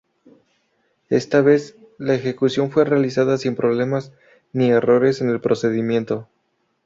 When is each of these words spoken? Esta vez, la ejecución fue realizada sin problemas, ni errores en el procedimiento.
Esta 1.11 1.41
vez, 1.41 1.75
la 1.99 2.15
ejecución 2.15 2.71
fue 2.71 2.85
realizada 2.85 3.37
sin 3.37 3.55
problemas, 3.55 4.11
ni 4.51 4.71
errores 4.71 5.21
en 5.21 5.29
el 5.29 5.39
procedimiento. 5.39 6.27